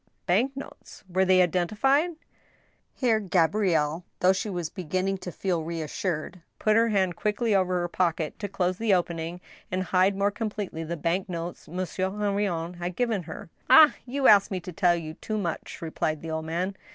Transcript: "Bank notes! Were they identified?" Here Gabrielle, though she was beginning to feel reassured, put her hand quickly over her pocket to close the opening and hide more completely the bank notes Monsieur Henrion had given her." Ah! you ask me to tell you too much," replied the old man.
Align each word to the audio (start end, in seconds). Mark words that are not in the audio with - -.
"Bank 0.25 0.57
notes! 0.57 1.03
Were 1.07 1.25
they 1.25 1.43
identified?" 1.43 2.15
Here 2.95 3.19
Gabrielle, 3.19 4.03
though 4.19 4.33
she 4.33 4.49
was 4.49 4.67
beginning 4.67 5.19
to 5.19 5.31
feel 5.31 5.61
reassured, 5.63 6.41
put 6.57 6.75
her 6.75 6.89
hand 6.89 7.15
quickly 7.15 7.53
over 7.53 7.81
her 7.81 7.87
pocket 7.87 8.39
to 8.39 8.47
close 8.47 8.79
the 8.79 8.95
opening 8.95 9.41
and 9.71 9.83
hide 9.83 10.17
more 10.17 10.31
completely 10.31 10.83
the 10.83 10.97
bank 10.97 11.29
notes 11.29 11.67
Monsieur 11.67 12.09
Henrion 12.09 12.77
had 12.79 12.95
given 12.95 13.21
her." 13.21 13.51
Ah! 13.69 13.93
you 14.07 14.25
ask 14.27 14.49
me 14.49 14.59
to 14.61 14.71
tell 14.73 14.95
you 14.95 15.13
too 15.13 15.37
much," 15.37 15.83
replied 15.83 16.23
the 16.23 16.31
old 16.31 16.45
man. 16.45 16.75